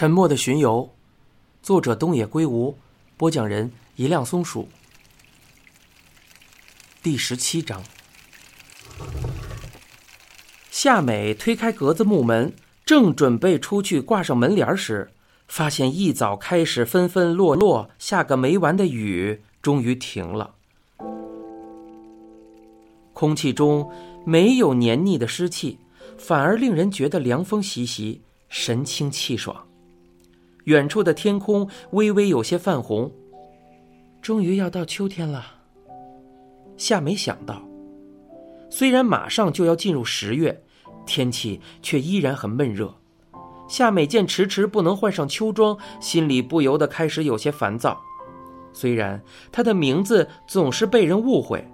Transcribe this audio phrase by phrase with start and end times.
[0.00, 0.88] 沉默的巡游，
[1.62, 2.74] 作者东野圭吾，
[3.18, 4.66] 播讲人一辆松鼠。
[7.02, 7.84] 第十七章。
[10.70, 12.50] 夏美推开格子木门，
[12.86, 15.10] 正准备出去挂上门帘时，
[15.46, 20.54] 发现一早开始纷纷落落下个没完的雨，终于停了。
[23.12, 23.92] 空气中
[24.24, 25.78] 没有黏腻的湿气，
[26.16, 29.66] 反而令人觉得凉风习习，神清气爽。
[30.64, 33.12] 远处的天空微微有些泛红，
[34.20, 35.44] 终于要到秋天了。
[36.76, 37.62] 夏美想到，
[38.70, 40.62] 虽然马上就要进入十月，
[41.06, 42.94] 天气却依然很闷热。
[43.68, 48.00] 夏美见迟迟不能换上秋装，心里不由得开始有些烦躁。
[48.72, 49.22] 虽然
[49.52, 51.66] 她的名字总是被人误会，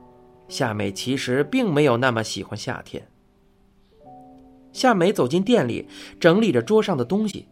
[0.49, 3.07] 夏美其实并没有那么喜欢夏天。
[4.73, 5.89] 夏美走进店里，
[6.21, 7.49] 整理着桌上的东西，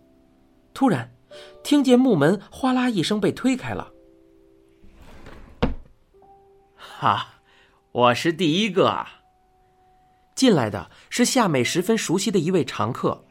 [0.74, 1.13] 突然。
[1.62, 3.92] 听见木门哗啦一声被推开了，
[6.74, 7.40] 哈，
[7.92, 9.20] 我是第一个啊！
[10.34, 13.24] 进来的是夏美十分熟悉的一位常客，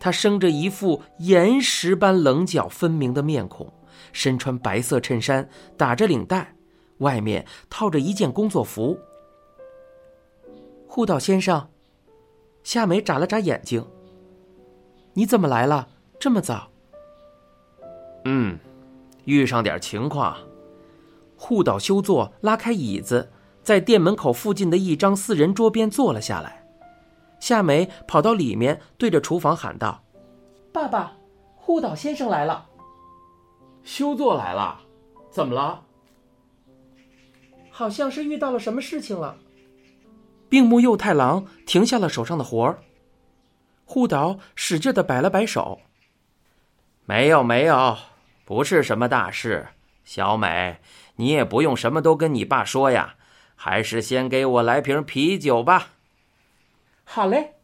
[0.00, 3.72] 他生着一副岩石般棱角分明的面孔，
[4.12, 6.54] 身穿白色衬衫，打着领带，
[6.98, 8.98] 外面套着一件工作服。
[10.86, 11.70] 护岛先生，
[12.64, 13.86] 夏美眨了眨眼睛，
[15.14, 15.88] 你怎么来了？
[16.18, 16.70] 这么早？
[18.30, 18.58] 嗯，
[19.24, 20.36] 遇上点情况。
[21.34, 26.62] 护岛修作拉开椅子，在店门口附近的一张四人桌边坐了下来。
[27.40, 30.02] 夏梅跑到里面，对着厨房喊道
[30.70, 31.14] ：“爸爸，
[31.56, 32.66] 护岛先生来了。”
[33.82, 34.78] 修作来了，
[35.30, 35.82] 怎么了？
[37.70, 39.38] 好像是遇到了什么事情了。
[40.50, 42.80] 病木右太郎停下了手上的活儿。
[43.86, 45.80] 护岛使劲的摆了摆手。
[47.06, 47.96] 没有没有，
[48.48, 49.68] 不是什么大事。
[50.06, 50.78] 小美，
[51.16, 53.16] 你也不用什么都跟你爸说呀，
[53.54, 55.88] 还是先给我来瓶啤酒吧。
[57.04, 57.56] 好嘞。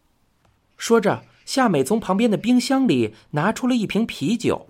[0.77, 4.69] 说着，夏美从旁边的冰箱里拿出了一瓶啤酒。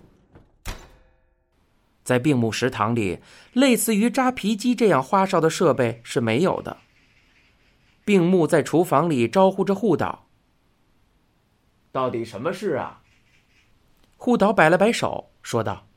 [2.05, 3.19] 在病木食堂里，
[3.53, 6.77] 类似于扎啤机这样花哨的设备是没有的。
[8.05, 10.29] 病木在厨房里招呼着护导
[11.91, 13.03] ：“到底什么事啊？”
[14.17, 15.89] 护导摆了摆手，说道：“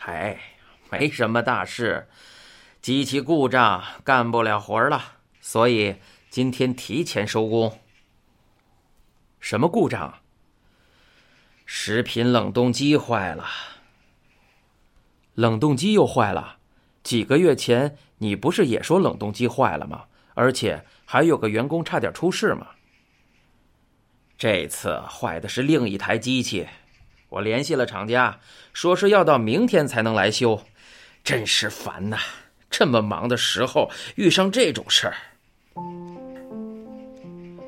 [0.00, 0.38] 哎，
[0.90, 2.08] 没什么大事，
[2.80, 5.96] 机器故障，干不了活了，所以
[6.30, 7.80] 今天提前收工。
[9.38, 10.20] 什么故障？
[11.64, 13.46] 食品冷冻机坏了。
[15.34, 16.56] 冷冻机又坏了？
[17.02, 20.06] 几个月前你不是也说冷冻机坏了吗？
[20.34, 22.66] 而且还有个员工差点出事吗？”
[24.36, 26.66] 这次坏的是另一台机器，
[27.30, 28.40] 我联系了厂家，
[28.72, 30.62] 说是要到明天才能来修，
[31.22, 32.18] 真是烦呐！
[32.68, 35.14] 这么忙的时候遇上这种事儿。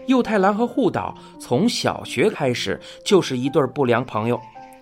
[0.06, 4.41] 右太郎和护岛从小学开始就是一对不良朋友，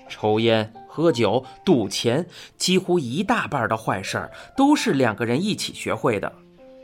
[0.09, 2.27] 抽烟、喝酒、赌钱，
[2.57, 6.33] 几乎一大半的坏事儿都是两个人一起学会的。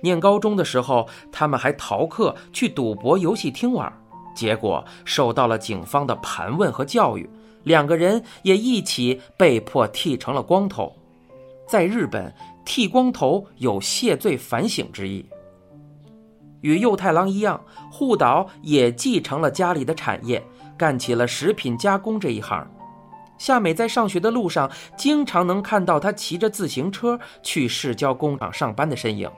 [0.02, 3.90] 念高中的时候，他们还逃课去赌博游戏厅玩。
[4.34, 7.28] 结果受到了警方的盘问和教育，
[7.66, 10.94] 两个人也一起被迫剃成了光头。
[11.66, 12.32] 在日本，
[12.64, 15.26] 剃光头有谢罪反省之意。
[16.60, 17.60] 与右太郎一样，
[17.90, 20.40] 户岛也继承了家里的产业，
[20.78, 22.64] 干起了食品加工这一行。
[23.36, 29.28] 夏美在上学的路上，经常能看到他骑着自行车去市郊工厂上班的身影。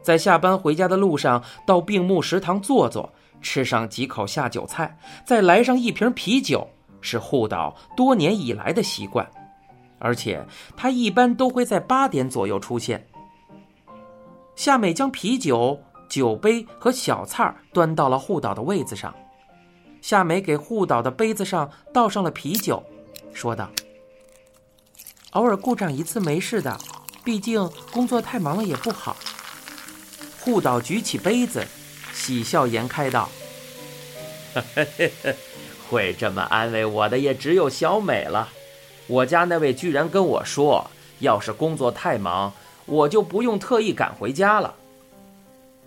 [0.00, 3.12] 在下班回家的路上，到病木食堂坐坐。
[3.42, 4.96] 吃上几口下酒菜，
[5.26, 6.66] 再来上一瓶啤酒，
[7.04, 9.30] 是护岛多年以来的习惯，
[9.98, 10.44] 而且
[10.74, 13.06] 他一般都会在八点左右出现。
[14.56, 15.78] 夏美将啤酒、
[16.08, 19.14] 酒杯和小菜端到了护岛的位子上，
[20.00, 22.82] 夏美给护岛的杯子上倒上了啤酒，
[23.34, 23.70] 说道
[25.32, 26.78] ：“偶尔故障一次没事的，
[27.22, 29.14] 毕竟工作太忙了也不好。”
[30.40, 31.62] 护岛举起杯子。
[32.16, 33.28] 喜笑颜开道
[35.94, 38.48] ：“会这么安慰我的也只有小美了。
[39.06, 42.52] 我家那位居然跟我说，要是工作太忙，
[42.84, 44.74] 我就不用特意赶回家了。”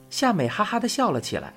[0.10, 1.54] 夏美哈哈的笑了起来。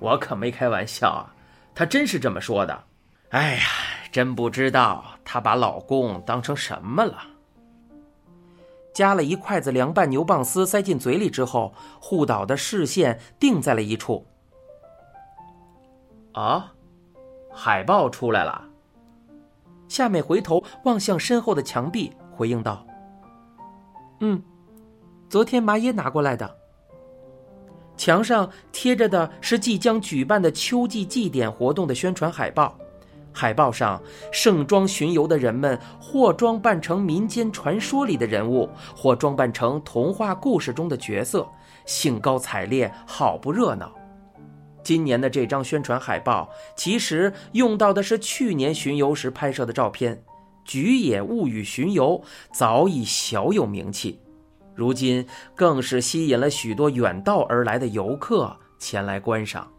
[0.00, 1.32] 我可没开玩笑啊，
[1.72, 2.84] 她真是这么说的。
[3.28, 3.62] 哎呀，
[4.10, 7.22] 真不知道她把老公当成什么了。
[8.92, 14.26] 夹了一筷子凉拌牛蒡丝塞进嘴里之后，护岛的视线定在了一处。
[16.32, 16.72] 啊，
[17.52, 18.64] 海豹出来了。
[19.88, 22.86] 夏美回头望向身后的墙壁，回应道
[24.20, 24.42] ：“嗯，
[25.28, 26.56] 昨天麻耶拿过来的。
[27.96, 32.76] 墙上贴着的是即将举办的秋季祭典活动的宣传海报。
[33.32, 34.00] 海报上，
[34.32, 41.46] 盛装巡游的人们或装扮成民间传说里的人物，或装扮成童话故事中的角色，
[41.86, 43.92] 兴高采烈，好不热闹。”
[44.88, 50.24] 今年的这张宣传海报，其实用到的是去年巡游时拍摄的照片。
[50.64, 52.22] 菊野物语巡游
[52.54, 54.18] 早已小有名气，
[54.74, 59.70] 如今更是吸引了许多远道而来的游客前来观赏。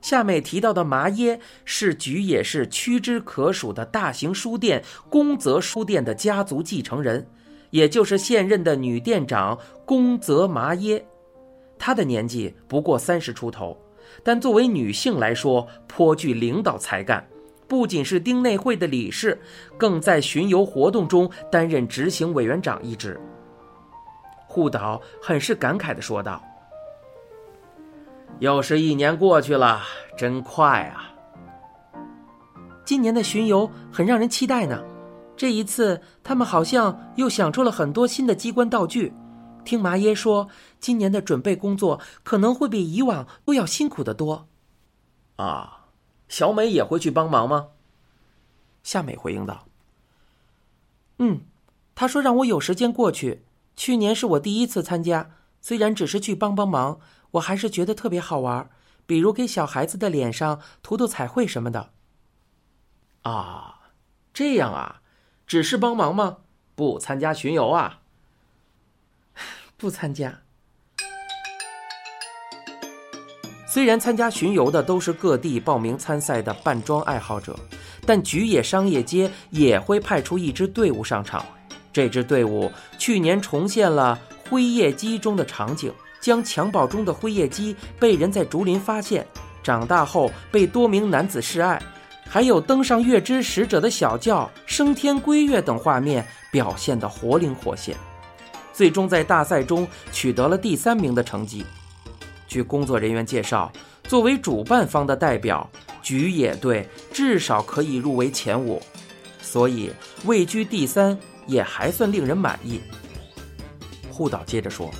[0.00, 7.28] 下面提到的麻耶是菊野市屈指可数的大型书店宫泽书店的家族继承人，
[7.68, 11.04] 也就是现任的女店长宫泽麻耶。
[11.78, 13.76] 她的年纪不过三十出头。
[14.22, 17.26] 但作为女性来说，颇具领导才干，
[17.68, 19.40] 不仅是丁内会的理事，
[19.76, 23.20] 更在巡游活动中担任执行委员长一职。
[24.46, 26.42] 护岛很是感慨地说道
[28.40, 29.82] ：“又是一年过去了，
[30.16, 31.14] 真快啊！
[32.84, 34.82] 今年的巡游很让人期待呢。
[35.36, 39.12] 这一次，他们好像又想出了很多新的机关道具。”
[39.70, 40.48] 听麻耶说，
[40.80, 44.48] 今年的准备工作可能会比以往都要辛苦得多。
[45.36, 45.86] 啊，
[46.28, 47.68] 小美也会去帮忙吗？
[48.82, 49.68] 夏美回应道
[51.18, 51.42] ：“嗯，
[51.94, 53.44] 她说让我有时间过去。
[53.76, 55.30] 去年是我第一次参加，
[55.60, 56.98] 虽然只是去帮帮忙，
[57.30, 58.68] 我还是觉得特别好玩，
[59.06, 61.92] 比如给小孩子的脸上涂涂彩绘什么的。”
[63.22, 63.92] 啊，
[64.34, 65.00] 这样啊，
[65.46, 66.38] 只是帮忙吗？
[66.74, 67.99] 不参加巡游啊？
[69.80, 70.32] 不参加。
[73.66, 77.56] 虽然参加巡游的都是各地报名参赛的扮装爱好者，
[78.04, 81.46] 但菊野商业街也会派出一支队伍上场。
[81.92, 84.18] 这支队伍去年重现了
[84.48, 89.24] 灰夜姬中的场景，将襁褓中的灰夜姬被人在竹林发现，
[89.62, 91.80] 长大后被多名男子示爱，
[92.28, 97.96] 还有登上月之使者的小轿升天归月等画面，表现得活灵活现。
[98.80, 101.66] 最终在大赛中取得了第三名的成绩。
[102.48, 103.70] 据工作人员介绍，
[104.04, 105.68] 作为主办方的代表，
[106.00, 108.80] 菊野队至少可以入围前五，
[109.42, 109.92] 所以
[110.24, 111.14] 位居第三
[111.46, 112.80] 也还算令人满意。
[114.10, 114.90] 护岛接着说：“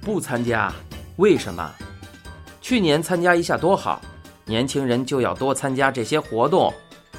[0.00, 0.72] 不参加，
[1.16, 1.70] 为什么？
[2.62, 4.00] 去年参加一下多好，
[4.46, 6.72] 年轻人就要多参加这些活动，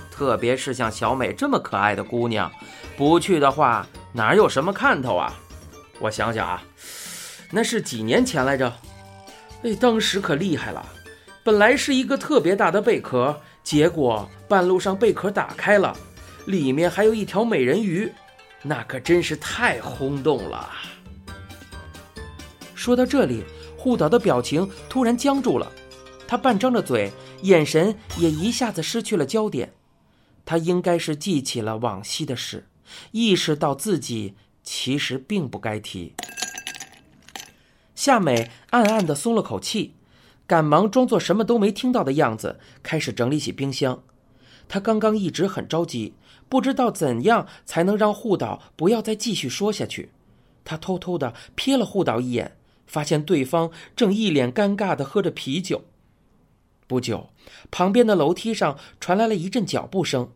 [0.10, 2.52] 特别是像小美这么可爱的姑娘，
[2.98, 5.39] 不去的话。”哪有什么看头啊？
[6.00, 6.63] 我想想啊，
[7.51, 8.73] 那是几年前来着？
[9.63, 10.88] 哎，当时可厉害了，
[11.44, 15.95] 本来是一个特别大的贝壳，结果半路上贝壳打开了，
[16.45, 18.11] 里面还有一条美人鱼，
[18.63, 20.69] 那可真是太轰动了。
[22.73, 23.44] 说到这里，
[23.77, 25.69] 护岛的表情突然僵住了，
[26.25, 27.11] 他半张着嘴，
[27.41, 29.73] 眼神也一下子失去了焦点。
[30.45, 32.65] 他应该是记起了往昔的事。
[33.12, 36.13] 意识到自己其实并不该提，
[37.95, 39.94] 夏美暗暗的松了口气，
[40.45, 44.03] 赶忙装作什么都没听到的样子，开始整理起冰箱。
[44.68, 46.14] 她刚刚一直很着急，
[46.47, 50.11] 不知道怎样才能让护岛不要再继续说下去。
[50.64, 55.85] 她偷偷的瞥了护岛一眼，发现对方正一脸尴尬的喝着啤酒。
[56.85, 57.30] 不久，
[57.71, 60.31] 旁边的楼梯上传来了一阵脚步声，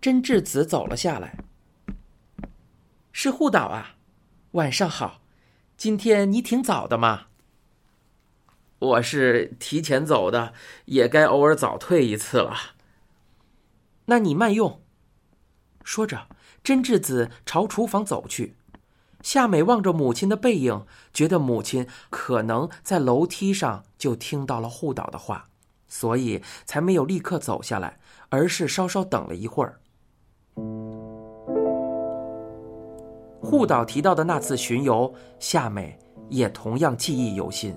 [0.00, 1.38] 真智子走了下来。
[3.20, 3.96] 是护岛啊，
[4.52, 5.22] 晚上好。
[5.76, 7.26] 今天你挺早的嘛。
[8.78, 10.52] 我是提前走的，
[10.84, 12.54] 也该偶尔早退一次了。
[14.04, 14.80] 那你慢用。
[15.82, 16.28] 说着，
[16.62, 18.54] 真智子朝厨房走去。
[19.20, 25.48] 夏美望着母亲的背影，觉得母亲可能在楼梯上就听到了护岛的话，
[25.88, 27.98] 所以才没有立刻走下来，
[28.28, 29.80] 而是稍稍等了一会儿。
[33.48, 37.74] 护岛提到的那次巡游，夏美也同样记忆犹新。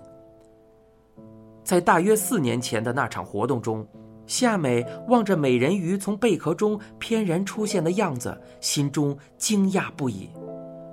[1.63, 3.87] 在大约四年前的那场活动中，
[4.27, 10.29] 夏美望着美人鱼从贝壳中翩然出现的样子，心中惊讶不已。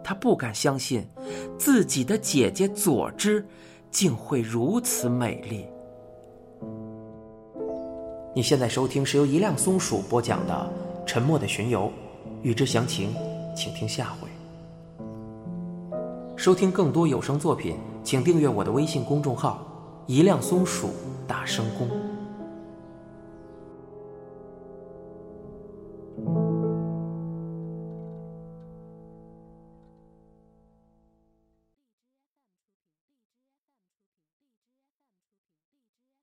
[0.04, 1.04] 她不敢相信，
[1.58, 3.44] 自己的姐姐佐之
[3.90, 5.66] 竟会如此美丽。
[8.32, 10.70] 你现在收听是由一辆松鼠播讲的
[11.04, 11.86] 《沉默的巡游》，
[12.42, 13.12] 欲知详情，
[13.56, 14.28] 请听下回。
[16.38, 19.58] 收听更多有声作品，请订阅我的微信公众号
[20.06, 20.90] “一辆松鼠
[21.26, 21.90] 大声公”。